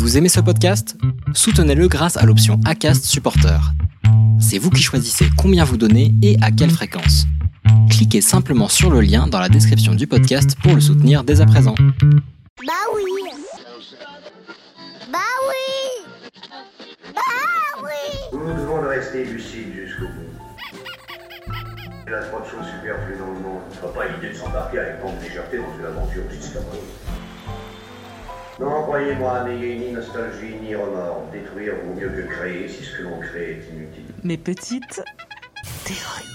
Vous 0.00 0.16
aimez 0.16 0.30
ce 0.30 0.40
podcast? 0.40 0.96
Soutenez-le 1.34 1.86
grâce 1.86 2.16
à 2.16 2.24
l'option 2.24 2.58
ACAST 2.64 3.04
Supporter. 3.04 3.60
C'est 4.40 4.56
vous 4.56 4.70
qui 4.70 4.82
choisissez 4.82 5.26
combien 5.36 5.62
vous 5.62 5.76
donnez 5.76 6.14
et 6.22 6.38
à 6.40 6.50
quelle 6.50 6.70
fréquence. 6.70 7.26
Cliquez 7.90 8.22
simplement 8.22 8.68
sur 8.68 8.90
le 8.90 9.02
lien 9.02 9.26
dans 9.26 9.38
la 9.38 9.50
description 9.50 9.94
du 9.94 10.06
podcast 10.06 10.56
pour 10.62 10.74
le 10.74 10.80
soutenir 10.80 11.22
dès 11.22 11.42
à 11.42 11.46
présent. 11.46 11.74
Bah 11.76 12.72
oui 12.94 13.02
Bah 15.12 15.18
oui 15.50 16.06
Bah 17.14 17.20
oui 17.82 18.38
Nous 18.38 18.54
devons 18.54 18.80
de 18.80 18.86
rester 18.86 19.26
lucides 19.26 19.74
jusqu'au 19.84 20.06
bout. 20.06 21.52
Il 22.06 22.10
y 22.10 22.14
a 22.14 22.22
trop 22.22 22.40
de 22.40 22.46
choses 22.46 22.66
superflues 22.74 23.18
dans 23.18 23.32
le 23.34 23.40
monde. 23.40 23.60
Ce 23.70 23.86
pas 23.86 24.08
l'idée 24.08 24.32
de 24.32 24.38
s'embarquer 24.38 24.78
avec 24.78 25.00
grande 25.00 25.20
légèreté 25.22 25.58
dans 25.58 25.78
une 25.78 25.84
aventure 25.84 26.22
aussi 26.26 26.42
scabreuse. 26.42 27.19
Non, 28.60 28.82
croyez-moi, 28.82 29.44
n'ayez 29.44 29.78
ni 29.78 29.92
nostalgie 29.92 30.54
ni 30.60 30.74
remords. 30.74 31.26
Détruire 31.32 31.72
vaut 31.82 31.94
mieux 31.94 32.10
que 32.10 32.28
créer 32.28 32.68
si 32.68 32.84
ce 32.84 32.98
que 32.98 33.02
l'on 33.04 33.18
crée 33.18 33.52
est 33.52 33.74
inutile. 33.74 34.04
mes 34.22 34.36
petites 34.36 35.02
théories. 35.84 36.28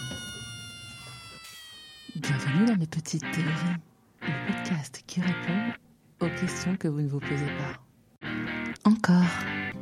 Bienvenue 2.15 2.65
dans 2.65 2.77
mes 2.77 2.87
petites 2.87 3.29
théories, 3.31 3.77
le 4.23 4.51
podcast 4.51 5.03
qui 5.05 5.21
répond 5.21 5.71
aux 6.21 6.39
questions 6.39 6.75
que 6.77 6.87
vous 6.87 7.01
ne 7.01 7.07
vous 7.07 7.19
posez 7.19 7.45
pas. 7.45 8.27
Encore. 8.85 9.21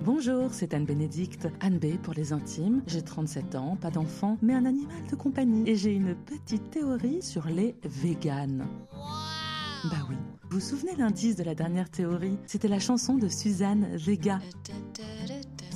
Bonjour, 0.03 0.49
c'est 0.51 0.73
Anne 0.73 0.83
Bénédicte, 0.83 1.47
Anne 1.61 1.77
B 1.77 1.95
pour 1.95 2.13
les 2.13 2.33
intimes. 2.33 2.81
J'ai 2.87 3.03
37 3.03 3.55
ans, 3.55 3.77
pas 3.79 3.89
d'enfant, 3.89 4.37
mais 4.41 4.53
un 4.53 4.65
animal 4.65 5.01
de 5.09 5.15
compagnie. 5.15 5.63
Et 5.65 5.77
j'ai 5.77 5.93
une 5.93 6.13
petite 6.13 6.71
théorie 6.71 7.21
sur 7.21 7.47
les 7.47 7.73
véganes. 7.85 8.67
Bah 9.85 9.97
oui. 10.09 10.15
Vous 10.43 10.59
vous 10.59 10.65
souvenez 10.65 10.95
l'indice 10.95 11.35
de 11.35 11.43
la 11.43 11.55
dernière 11.55 11.89
théorie? 11.89 12.37
C'était 12.45 12.69
la 12.69 12.79
chanson 12.79 13.15
de 13.15 13.27
Suzanne 13.27 13.97
Vega. 13.97 14.39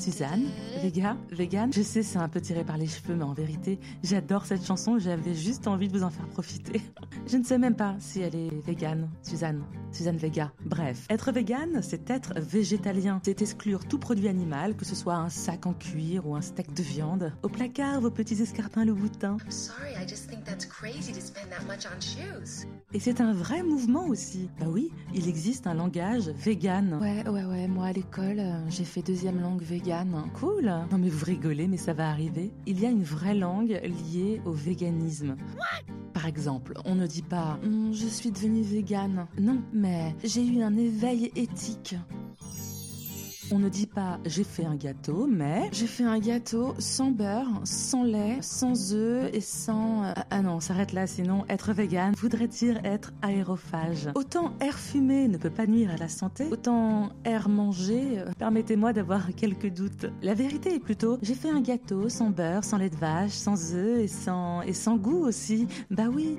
Suzanne, 0.07 0.45
Vega, 0.81 1.17
vegan. 1.31 1.73
Je 1.73 1.82
sais, 1.82 2.01
c'est 2.01 2.18
un 2.18 2.29
peu 2.29 2.40
tiré 2.40 2.63
par 2.63 2.77
les 2.77 2.87
cheveux, 2.87 3.13
mais 3.13 3.26
en 3.26 3.34
vérité, 3.34 3.77
j'adore 4.04 4.45
cette 4.45 4.65
chanson. 4.65 4.99
J'avais 4.99 5.34
juste 5.34 5.68
envie 5.68 5.90
de 5.90 5.98
vous 5.98 6.05
en 6.05 6.09
faire 6.09 6.27
profiter. 6.29 6.82
Je 7.27 7.35
ne 7.35 7.43
sais 7.43 7.57
même 7.57 7.76
pas 7.76 7.98
si 7.99 8.21
elle 8.21 8.35
est 8.35 8.65
végane, 8.65 9.09
Suzanne. 9.21 9.65
Suzanne 9.91 10.15
Vega. 10.15 10.54
Bref, 10.63 11.05
être 11.09 11.34
végane, 11.34 11.82
c'est 11.82 12.09
être 12.09 12.40
végétalien. 12.40 13.20
C'est 13.26 13.41
exclure 13.41 13.85
tout 13.85 13.99
produit 13.99 14.29
animal, 14.29 14.77
que 14.77 14.85
ce 14.85 14.95
soit 14.95 15.15
un 15.15 15.27
sac 15.27 15.65
en 15.65 15.73
cuir 15.73 16.26
ou 16.26 16.35
un 16.35 16.41
steak 16.41 16.73
de 16.73 16.84
viande. 16.84 17.34
Au 17.43 17.49
placard, 17.49 17.99
vos 17.99 18.12
petits 18.12 18.41
escarpins 18.41 18.85
Louboutin. 18.85 19.37
Sorry, 19.49 19.91
I 20.01 20.07
just 20.07 20.29
think 20.29 20.45
that's 20.45 20.65
crazy 20.65 21.12
to 21.12 21.20
spend 21.20 21.49
that 21.49 21.65
much 21.65 21.85
on 21.85 21.99
shoes. 21.99 22.65
Et 22.93 22.99
c'est 23.01 23.20
un 23.20 23.34
vrai 23.34 23.62
mouvement 23.62 24.05
aussi. 24.07 24.49
Bah 24.60 24.67
oui, 24.70 24.89
il 25.13 25.27
existe 25.27 25.67
un 25.67 25.73
langage 25.73 26.29
vegan. 26.29 26.98
Ouais, 27.01 27.27
ouais, 27.27 27.43
ouais, 27.43 27.67
moi 27.67 27.87
à 27.87 27.91
l'école, 27.91 28.39
euh, 28.39 28.70
j'ai 28.70 28.85
fait 28.85 29.01
deuxième 29.01 29.41
langue 29.41 29.62
vegan. 29.62 29.96
Cool. 30.34 30.71
Non 30.91 30.98
mais 30.98 31.09
vous 31.09 31.26
rigolez, 31.26 31.67
mais 31.67 31.77
ça 31.77 31.93
va 31.93 32.09
arriver. 32.09 32.51
Il 32.65 32.79
y 32.79 32.85
a 32.85 32.90
une 32.90 33.03
vraie 33.03 33.35
langue 33.35 33.79
liée 33.84 34.41
au 34.45 34.51
véganisme. 34.51 35.35
Par 36.13 36.26
exemple, 36.26 36.73
on 36.85 36.95
ne 36.95 37.07
dit 37.07 37.21
pas 37.21 37.59
Hum, 37.63 37.91
je 37.93 38.07
suis 38.07 38.31
devenue 38.31 38.63
végane. 38.63 39.27
Non, 39.39 39.62
mais 39.73 40.15
j'ai 40.23 40.45
eu 40.45 40.62
un 40.62 40.76
éveil 40.76 41.31
éthique. 41.35 41.95
On 43.49 43.59
ne 43.59 43.70
dit 43.70 43.87
pas 43.87 44.20
j'ai 44.26 44.43
fait 44.43 44.65
un 44.65 44.76
gâteau, 44.76 45.26
mais 45.26 45.70
j'ai 45.71 45.87
fait 45.87 46.03
un 46.03 46.20
gâteau 46.20 46.73
sans 46.79 47.12
beurre, 47.12 47.48
sans 47.63 48.04
lait, 48.04 48.37
sans 48.41 48.93
œufs 48.93 49.29
et 49.34 49.39
sans... 49.41 50.04
euh, 50.04 50.13
Ah 50.29 50.41
non, 50.41 50.55
on 50.55 50.59
s'arrête 50.59 50.91
là, 50.91 51.07
sinon 51.07 51.45
être 51.48 51.71
vegan 51.71 52.13
voudrait 52.17 52.48
dire 52.49 52.79
être 52.84 53.13
aérophage? 53.21 54.09
Autant 54.15 54.51
air 54.59 54.77
fumé 54.77 55.27
ne 55.29 55.37
peut 55.37 55.49
pas 55.49 55.65
nuire 55.65 55.91
à 55.91 55.98
la 55.98 56.09
santé, 56.09 56.45
autant 56.51 57.09
air 57.23 57.48
mangé, 57.48 58.20
euh, 58.20 58.26
permettez-moi 58.37 58.91
d'avoir 58.91 59.34
quelques 59.35 59.71
doutes. 59.71 60.07
La 60.21 60.34
vérité 60.34 60.73
est 60.76 60.79
plutôt 60.79 61.17
j'ai 61.21 61.35
fait 61.35 61.49
un 61.49 61.61
gâteau 61.61 62.09
sans 62.09 62.29
beurre, 62.29 62.63
sans 62.65 62.77
lait 62.77 62.89
de 62.89 62.98
vache, 62.98 63.32
sans 63.32 63.73
œufs 63.73 63.99
et 63.99 64.07
sans, 64.07 64.61
et 64.63 64.73
sans 64.73 64.97
goût 64.97 65.25
aussi. 65.25 65.67
Bah 65.89 66.07
oui. 66.13 66.38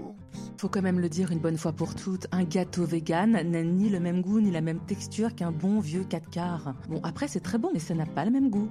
Faut 0.56 0.68
quand 0.68 0.82
même 0.82 0.98
le 0.98 1.08
dire 1.08 1.30
une 1.30 1.38
bonne 1.38 1.56
fois 1.56 1.72
pour 1.72 1.94
toutes, 1.94 2.26
un 2.32 2.44
gâteau 2.44 2.84
vegan 2.84 3.32
n'a 3.32 3.62
ni 3.62 3.88
le 3.88 4.00
même 4.00 4.20
goût 4.22 4.40
ni 4.40 4.50
la 4.50 4.60
même 4.60 4.80
texture 4.80 5.34
qu'un 5.34 5.52
bon 5.52 5.80
vieux 5.80 6.04
4 6.04 6.30
quarts. 6.30 6.74
Bon, 6.88 7.00
après 7.04 7.28
c'est 7.28 7.40
très 7.40 7.58
bon, 7.58 7.70
mais 7.72 7.78
ça 7.78 7.94
n'a 7.94 8.06
pas 8.06 8.24
le 8.24 8.30
même 8.30 8.50
goût. 8.50 8.68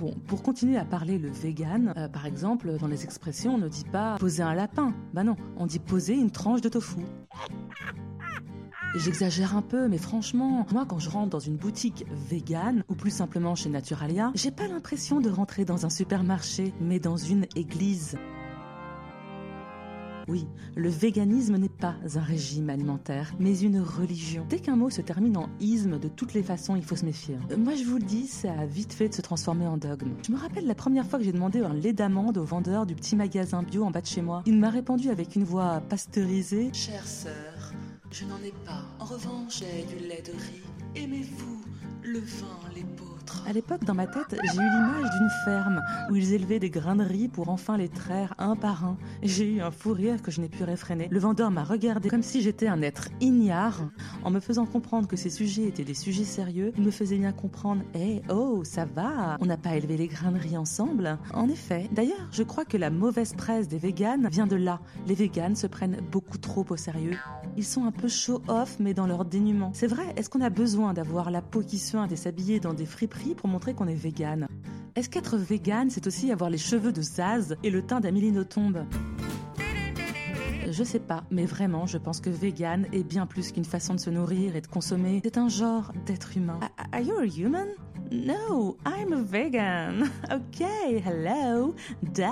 Bon, 0.00 0.14
pour 0.26 0.42
continuer 0.42 0.76
à 0.76 0.84
parler 0.84 1.18
le 1.18 1.30
vegan, 1.30 1.94
euh, 1.96 2.08
par 2.08 2.26
exemple, 2.26 2.76
dans 2.78 2.86
les 2.86 3.04
expressions, 3.04 3.54
on 3.54 3.58
ne 3.58 3.68
dit 3.68 3.84
pas 3.90 4.16
poser 4.18 4.42
un 4.42 4.54
lapin. 4.54 4.94
Bah 5.14 5.24
non, 5.24 5.36
on 5.56 5.66
dit 5.66 5.78
poser 5.78 6.14
une 6.14 6.30
tranche 6.30 6.60
de 6.60 6.68
tofu. 6.68 7.00
J'exagère 8.94 9.56
un 9.56 9.62
peu, 9.62 9.88
mais 9.88 9.96
franchement, 9.96 10.66
moi 10.70 10.84
quand 10.86 10.98
je 10.98 11.08
rentre 11.08 11.30
dans 11.30 11.40
une 11.40 11.56
boutique 11.56 12.04
vegan, 12.28 12.84
ou 12.90 12.94
plus 12.94 13.10
simplement 13.10 13.54
chez 13.54 13.70
Naturalia, 13.70 14.32
j'ai 14.34 14.50
pas 14.50 14.68
l'impression 14.68 15.20
de 15.20 15.30
rentrer 15.30 15.64
dans 15.64 15.86
un 15.86 15.90
supermarché, 15.90 16.74
mais 16.78 17.00
dans 17.00 17.16
une 17.16 17.46
église. 17.56 18.18
Oui, 20.28 20.46
le 20.76 20.88
véganisme 20.88 21.56
n'est 21.56 21.68
pas 21.68 21.94
un 22.14 22.20
régime 22.20 22.70
alimentaire, 22.70 23.32
mais 23.38 23.58
une 23.60 23.80
religion. 23.80 24.46
Dès 24.48 24.58
qu'un 24.60 24.76
mot 24.76 24.90
se 24.90 25.00
termine 25.00 25.36
en 25.36 25.48
isme, 25.60 25.98
de 25.98 26.08
toutes 26.08 26.34
les 26.34 26.42
façons, 26.42 26.76
il 26.76 26.84
faut 26.84 26.96
se 26.96 27.04
méfier. 27.04 27.36
Euh, 27.50 27.56
Moi, 27.56 27.74
je 27.74 27.84
vous 27.84 27.96
le 27.98 28.04
dis, 28.04 28.26
ça 28.26 28.52
a 28.52 28.66
vite 28.66 28.92
fait 28.92 29.08
de 29.08 29.14
se 29.14 29.22
transformer 29.22 29.66
en 29.66 29.76
dogme. 29.76 30.10
Je 30.26 30.32
me 30.32 30.38
rappelle 30.38 30.66
la 30.66 30.74
première 30.74 31.06
fois 31.06 31.18
que 31.18 31.24
j'ai 31.24 31.32
demandé 31.32 31.60
un 31.60 31.74
lait 31.74 31.92
d'amande 31.92 32.38
au 32.38 32.44
vendeur 32.44 32.86
du 32.86 32.94
petit 32.94 33.16
magasin 33.16 33.62
bio 33.62 33.84
en 33.84 33.90
bas 33.90 34.00
de 34.00 34.06
chez 34.06 34.22
moi. 34.22 34.42
Il 34.46 34.58
m'a 34.58 34.70
répondu 34.70 35.10
avec 35.10 35.34
une 35.36 35.44
voix 35.44 35.80
pasteurisée 35.88 36.70
Chère 36.72 37.06
sœur, 37.06 37.72
je 38.10 38.24
n'en 38.24 38.38
ai 38.44 38.52
pas. 38.64 38.84
En 38.98 39.04
revanche, 39.04 39.58
j'ai 39.60 39.84
du 39.86 40.06
lait 40.08 40.22
de 40.24 40.32
riz. 40.32 40.62
Aimez-vous 40.94 41.60
le 42.04 42.18
vin, 42.18 42.58
À 43.46 43.52
l'époque, 43.52 43.84
dans 43.84 43.94
ma 43.94 44.06
tête, 44.06 44.38
j'ai 44.42 44.58
eu 44.58 44.70
l'image 44.70 45.10
d'une 45.10 45.30
ferme 45.44 45.80
où 46.10 46.16
ils 46.16 46.32
élevaient 46.32 46.58
des 46.58 46.70
grains 46.70 46.96
de 46.96 47.04
riz 47.04 47.28
pour 47.28 47.48
enfin 47.48 47.76
les 47.76 47.88
traire 47.88 48.34
un 48.38 48.56
par 48.56 48.84
un. 48.84 48.96
J'ai 49.22 49.56
eu 49.56 49.60
un 49.60 49.70
fou 49.70 49.92
rire 49.92 50.22
que 50.22 50.30
je 50.30 50.40
n'ai 50.40 50.48
pu 50.48 50.64
réfréner. 50.64 51.08
Le 51.10 51.18
vendeur 51.18 51.50
m'a 51.50 51.64
regardé 51.64 52.08
comme 52.08 52.22
si 52.22 52.42
j'étais 52.42 52.68
un 52.68 52.82
être 52.82 53.08
ignare. 53.20 53.80
En 54.24 54.30
me 54.30 54.40
faisant 54.40 54.66
comprendre 54.66 55.08
que 55.08 55.16
ces 55.16 55.30
sujets 55.30 55.64
étaient 55.64 55.84
des 55.84 55.94
sujets 55.94 56.24
sérieux, 56.24 56.72
il 56.76 56.82
me 56.82 56.90
faisait 56.90 57.18
bien 57.18 57.32
comprendre 57.32 57.82
Eh, 57.94 58.22
oh, 58.30 58.62
ça 58.64 58.84
va 58.84 59.36
On 59.40 59.46
n'a 59.46 59.56
pas 59.56 59.76
élevé 59.76 59.96
les 59.96 60.08
grains 60.08 60.32
ensemble 60.56 61.18
En 61.34 61.48
effet. 61.48 61.88
D'ailleurs, 61.92 62.28
je 62.30 62.42
crois 62.42 62.64
que 62.64 62.76
la 62.76 62.90
mauvaise 62.90 63.34
presse 63.34 63.68
des 63.68 63.78
véganes 63.78 64.28
vient 64.30 64.46
de 64.46 64.56
là. 64.56 64.80
Les 65.06 65.14
véganes 65.14 65.56
se 65.56 65.66
prennent 65.66 65.98
beaucoup 66.10 66.38
trop 66.38 66.64
au 66.70 66.76
sérieux. 66.76 67.16
Ils 67.56 67.64
sont 67.64 67.84
un 67.84 67.92
peu 67.92 68.08
show-off, 68.08 68.76
mais 68.80 68.94
dans 68.94 69.06
leur 69.06 69.24
dénuement. 69.24 69.70
C'est 69.74 69.86
vrai, 69.86 70.04
est-ce 70.16 70.30
qu'on 70.30 70.40
a 70.40 70.50
besoin 70.50 70.94
d'avoir 70.94 71.30
la 71.30 71.42
peau 71.42 71.60
qui 71.60 71.78
suinte 71.78 72.12
et 72.12 72.16
s'habiller 72.16 72.60
dans 72.60 72.74
des 72.74 72.86
friperies 72.86 73.34
pour 73.34 73.48
montrer 73.48 73.74
qu'on 73.74 73.88
est 73.88 73.94
vegan 73.94 74.46
Est-ce 74.94 75.08
qu'être 75.10 75.36
vegan, 75.36 75.90
c'est 75.90 76.06
aussi 76.06 76.30
avoir 76.32 76.50
les 76.50 76.58
cheveux 76.58 76.92
de 76.92 77.02
Zaz 77.02 77.56
et 77.62 77.70
le 77.70 77.82
teint 77.82 78.00
d'Amélie 78.00 78.32
Nothomb? 78.32 78.86
Je 80.72 80.82
sais 80.84 80.98
pas, 81.00 81.24
mais 81.30 81.44
vraiment, 81.46 81.86
je 81.86 81.98
pense 81.98 82.20
que 82.20 82.30
vegan 82.30 82.86
est 82.92 83.04
bien 83.04 83.26
plus 83.26 83.52
qu'une 83.52 83.64
façon 83.64 83.94
de 83.94 84.00
se 84.00 84.10
nourrir 84.10 84.56
et 84.56 84.60
de 84.60 84.66
consommer. 84.66 85.20
C'est 85.24 85.38
un 85.38 85.48
genre 85.48 85.92
d'être 86.06 86.36
humain. 86.36 86.58
A- 86.62 86.96
Are 86.96 87.02
you 87.02 87.14
a 87.18 87.24
human? 87.26 87.68
No, 88.10 88.76
I'm 88.86 89.12
a 89.12 89.22
vegan. 89.22 90.10
Ok, 90.32 90.60
hello, 91.06 91.74
da. 92.14 92.30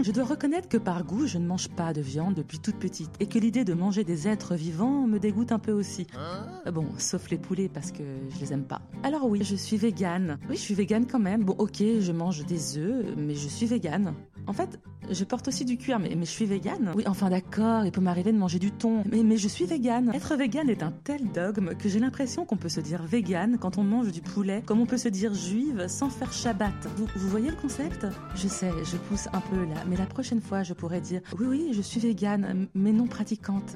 Je 0.00 0.10
dois 0.12 0.24
reconnaître 0.24 0.68
que 0.68 0.76
par 0.76 1.04
goût, 1.04 1.26
je 1.26 1.38
ne 1.38 1.46
mange 1.46 1.68
pas 1.68 1.92
de 1.94 2.00
viande 2.02 2.34
depuis 2.34 2.58
toute 2.58 2.76
petite 2.76 3.10
et 3.20 3.26
que 3.26 3.38
l'idée 3.38 3.64
de 3.64 3.72
manger 3.72 4.04
des 4.04 4.28
êtres 4.28 4.54
vivants 4.54 5.06
me 5.06 5.18
dégoûte 5.18 5.52
un 5.52 5.58
peu 5.58 5.72
aussi. 5.72 6.06
Euh, 6.66 6.70
Bon, 6.70 6.86
sauf 6.98 7.30
les 7.30 7.38
poulets 7.38 7.68
parce 7.72 7.92
que 7.92 8.02
je 8.34 8.40
les 8.40 8.52
aime 8.52 8.64
pas. 8.64 8.82
Alors 9.04 9.24
oui, 9.26 9.40
je 9.42 9.56
suis 9.56 9.76
vegan. 9.78 10.38
Oui, 10.50 10.56
je 10.56 10.60
suis 10.60 10.74
vegan 10.74 11.06
quand 11.06 11.18
même. 11.20 11.44
Bon, 11.44 11.54
ok, 11.58 11.78
je 12.00 12.12
mange 12.12 12.44
des 12.44 12.76
œufs, 12.76 13.14
mais 13.16 13.34
je 13.34 13.48
suis 13.48 13.66
vegan. 13.66 14.12
En 14.46 14.52
fait, 14.52 14.78
je 15.10 15.24
porte 15.24 15.48
aussi 15.48 15.64
du 15.64 15.76
cuir, 15.76 15.98
mais, 15.98 16.16
je 16.18 16.24
suis 16.24 16.46
vegan. 16.46 16.92
Oui, 16.94 17.04
enfin 17.06 17.30
d'accord, 17.30 17.84
il 17.84 17.92
peut 17.92 18.00
m'arriver 18.00 18.32
de 18.32 18.38
manger 18.38 18.58
du 18.58 18.70
thon, 18.70 19.04
mais, 19.10 19.36
je 19.36 19.48
suis 19.48 19.66
vegan. 19.66 20.12
Être 20.14 20.36
vegan 20.36 20.68
est 20.68 20.82
un 20.82 20.92
tel 21.04 21.30
dogme 21.32 21.74
que 21.74 21.88
j'ai 21.88 22.00
l'impression 22.00 22.44
qu'on 22.44 22.56
peut 22.56 22.68
se 22.68 22.80
dire 22.80 23.02
vegan 23.02 23.58
quand 23.58 23.78
on 23.78 23.84
mange 23.84 24.10
du 24.12 24.20
poulet, 24.20 24.62
comme 24.66 24.80
on 24.80 24.86
peut 24.86 24.98
se 24.98 25.08
dire 25.08 25.34
juive 25.34 25.86
sans 25.88 26.10
faire 26.10 26.32
Shabbat. 26.32 26.88
Vous, 26.96 27.06
vous 27.14 27.28
voyez 27.28 27.50
le 27.50 27.56
concept? 27.56 28.06
Je 28.34 28.48
sais, 28.48 28.70
je 28.84 28.96
pousse 28.96 29.28
un 29.32 29.40
peu 29.40 29.64
là, 29.64 29.82
mais 29.88 29.96
la 29.96 30.06
prochaine 30.06 30.40
fois, 30.40 30.62
je 30.62 30.72
pourrais 30.72 31.00
dire 31.00 31.20
oui, 31.38 31.46
oui, 31.48 31.68
je 31.72 31.82
suis 31.82 32.00
vegan, 32.00 32.66
mais 32.74 32.92
non 32.92 33.06
pratiquante. 33.06 33.74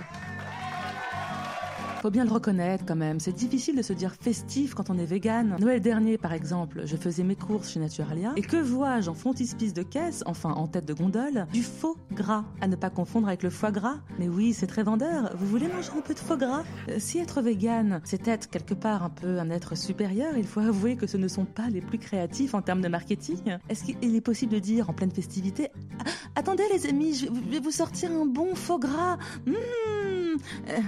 Faut 2.00 2.10
bien 2.10 2.24
le 2.24 2.32
reconnaître 2.32 2.84
quand 2.86 2.96
même, 2.96 3.20
c'est 3.20 3.34
difficile 3.34 3.76
de 3.76 3.82
se 3.82 3.92
dire 3.92 4.14
festif 4.18 4.72
quand 4.74 4.88
on 4.88 4.96
est 4.96 5.04
vegan. 5.04 5.56
Noël 5.60 5.80
dernier, 5.80 6.16
par 6.16 6.32
exemple, 6.32 6.82
je 6.86 6.96
faisais 6.96 7.22
mes 7.24 7.36
courses 7.36 7.70
chez 7.70 7.78
Naturalia 7.80 8.32
et 8.36 8.42
que 8.42 8.56
vois-je 8.56 9.10
en 9.10 9.14
frontispice 9.14 9.74
de 9.74 9.82
caisse, 9.82 10.22
enfin 10.24 10.52
en 10.52 10.66
tête 10.66 10.86
de 10.86 10.94
gondole, 10.94 11.46
du 11.52 11.62
faux 11.62 11.98
gras, 12.12 12.44
à 12.62 12.68
ne 12.68 12.76
pas 12.76 12.88
confondre 12.88 13.28
avec 13.28 13.42
le 13.42 13.50
foie 13.50 13.70
gras. 13.70 13.98
Mais 14.18 14.28
oui, 14.28 14.54
c'est 14.54 14.66
très 14.66 14.82
vendeur. 14.82 15.30
Vous 15.36 15.46
voulez 15.46 15.68
manger 15.68 15.90
un 15.94 16.00
peu 16.00 16.14
de 16.14 16.18
faux 16.18 16.38
gras? 16.38 16.64
Euh, 16.88 16.96
Si 16.98 17.18
être 17.18 17.42
vegan, 17.42 18.00
c'est 18.04 18.26
être 18.28 18.48
quelque 18.48 18.72
part 18.74 19.02
un 19.02 19.10
peu 19.10 19.38
un 19.38 19.50
être 19.50 19.76
supérieur, 19.76 20.38
il 20.38 20.46
faut 20.46 20.60
avouer 20.60 20.96
que 20.96 21.06
ce 21.06 21.18
ne 21.18 21.28
sont 21.28 21.44
pas 21.44 21.68
les 21.68 21.82
plus 21.82 21.98
créatifs 21.98 22.54
en 22.54 22.62
termes 22.62 22.80
de 22.80 22.88
marketing. 22.88 23.58
Est-ce 23.68 23.84
qu'il 23.84 24.16
est 24.16 24.20
possible 24.22 24.54
de 24.54 24.58
dire 24.58 24.88
en 24.88 24.94
pleine 24.94 25.10
festivité 25.10 25.68
Ah, 25.98 26.10
Attendez 26.36 26.64
les 26.72 26.86
amis, 26.86 27.14
je 27.14 27.26
vais 27.50 27.60
vous 27.60 27.70
sortir 27.70 28.10
un 28.10 28.24
bon 28.24 28.54
faux 28.54 28.78
gras. 28.78 29.18
Mmh. 29.46 29.52
Euh, 29.52 30.78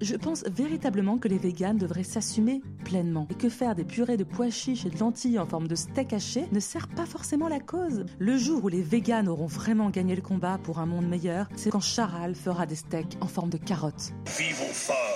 Je 0.00 0.14
pense 0.14 0.44
véritablement 0.44 1.18
que 1.18 1.28
les 1.28 1.38
véganes 1.38 1.78
devraient 1.78 2.04
s'assumer 2.04 2.62
pleinement 2.84 3.26
et 3.30 3.34
que 3.34 3.48
faire 3.48 3.74
des 3.74 3.84
purées 3.84 4.16
de 4.16 4.24
pois 4.24 4.50
chiches 4.50 4.86
et 4.86 4.90
de 4.90 4.98
lentilles 4.98 5.38
en 5.38 5.46
forme 5.46 5.66
de 5.66 5.74
steak 5.74 6.12
haché 6.12 6.46
ne 6.52 6.60
sert 6.60 6.88
pas 6.88 7.06
forcément 7.06 7.48
la 7.48 7.58
cause. 7.58 8.04
Le 8.18 8.36
jour 8.36 8.64
où 8.64 8.68
les 8.68 8.82
véganes 8.82 9.28
auront 9.28 9.46
vraiment 9.46 9.90
gagné 9.90 10.14
le 10.14 10.22
combat 10.22 10.58
pour 10.62 10.78
un 10.78 10.86
monde 10.86 11.08
meilleur, 11.08 11.48
c'est 11.56 11.70
quand 11.70 11.80
Charal 11.80 12.34
fera 12.34 12.66
des 12.66 12.76
steaks 12.76 13.18
en 13.20 13.26
forme 13.26 13.50
de 13.50 13.58
carottes. 13.58 14.12
Vivons 14.38 14.72
fort. 14.72 15.07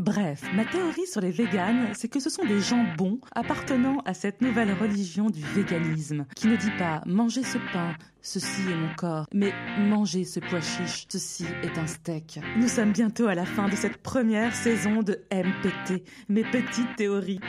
Bref, 0.00 0.44
ma 0.54 0.64
théorie 0.64 1.06
sur 1.06 1.20
les 1.20 1.30
véganes, 1.30 1.90
c'est 1.92 2.08
que 2.08 2.20
ce 2.20 2.30
sont 2.30 2.46
des 2.46 2.58
gens 2.58 2.86
bons 2.96 3.20
appartenant 3.34 3.98
à 4.06 4.14
cette 4.14 4.40
nouvelle 4.40 4.72
religion 4.72 5.28
du 5.28 5.42
véganisme, 5.42 6.24
qui 6.34 6.46
ne 6.46 6.56
dit 6.56 6.70
pas 6.78 7.02
manger 7.04 7.42
ce 7.42 7.58
pain, 7.70 7.94
ceci 8.22 8.62
est 8.62 8.76
mon 8.76 8.94
corps, 8.96 9.26
mais 9.34 9.52
manger 9.78 10.24
ce 10.24 10.40
pois 10.40 10.62
chiche, 10.62 11.04
ceci 11.10 11.44
est 11.62 11.76
un 11.76 11.86
steak. 11.86 12.40
Nous 12.56 12.68
sommes 12.68 12.92
bientôt 12.92 13.26
à 13.26 13.34
la 13.34 13.44
fin 13.44 13.68
de 13.68 13.76
cette 13.76 13.98
première 13.98 14.54
saison 14.54 15.02
de 15.02 15.18
MPT, 15.30 16.02
mes 16.30 16.44
petites 16.44 16.96
théories. 16.96 17.40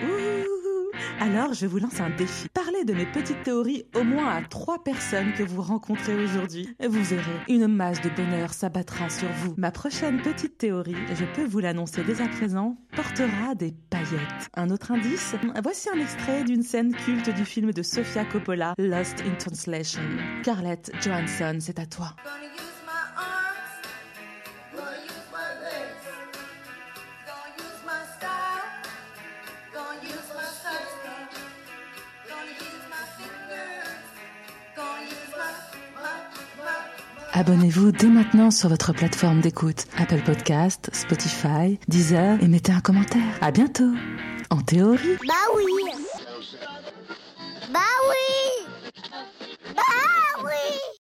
Alors 1.22 1.54
je 1.54 1.68
vous 1.68 1.80
lance 1.80 2.02
un 2.02 2.10
défi. 2.10 2.50
De 2.86 2.94
mes 2.96 3.06
petites 3.06 3.44
théories 3.44 3.86
au 3.96 4.04
moins 4.04 4.38
à 4.38 4.42
trois 4.42 4.84
personnes 4.84 5.34
que 5.34 5.44
vous 5.44 5.62
rencontrez 5.62 6.16
aujourd'hui. 6.16 6.68
Vous 6.84 7.04
verrez, 7.04 7.22
une 7.48 7.68
masse 7.68 8.02
de 8.02 8.10
bonheur 8.10 8.54
s'abattra 8.54 9.08
sur 9.08 9.28
vous. 9.28 9.54
Ma 9.56 9.70
prochaine 9.70 10.20
petite 10.20 10.58
théorie, 10.58 10.96
je 11.14 11.26
peux 11.36 11.46
vous 11.46 11.60
l'annoncer 11.60 12.04
dès 12.04 12.22
à 12.22 12.28
présent, 12.28 12.78
portera 12.96 13.54
des 13.54 13.72
paillettes. 13.92 14.50
Un 14.56 14.72
autre 14.72 14.92
indice 14.92 15.36
Voici 15.62 15.90
un 15.90 16.00
extrait 16.00 16.44
d'une 16.44 16.64
scène 16.64 16.96
culte 16.96 17.30
du 17.30 17.46
film 17.46 17.72
de 17.72 17.84
Sofia 17.84 18.26
Coppola, 18.26 18.74
Lost 18.80 19.22
in 19.28 19.36
Translation. 19.36 20.02
Scarlett 20.42 20.92
Johansson, 21.04 21.58
c'est 21.60 21.78
à 21.78 21.86
toi. 21.86 22.16
Abonnez-vous 37.42 37.92
dès 37.92 38.06
maintenant 38.06 38.52
sur 38.52 38.70
votre 38.70 38.94
plateforme 38.94 39.42
d'écoute 39.42 39.88
Apple 39.98 40.22
Podcast, 40.24 40.92
Spotify, 40.94 41.80
Deezer 41.88 42.38
et 42.40 42.48
mettez 42.48 42.72
un 42.72 42.82
commentaire. 42.82 43.40
À 43.42 43.50
bientôt. 43.50 43.92
En 44.52 44.62
théorie. 44.62 45.18
Bah 45.28 45.34
oui. 45.56 45.64
Bah 47.74 47.80
oui. 48.12 48.68
Bah 49.76 50.44
oui. 50.44 51.01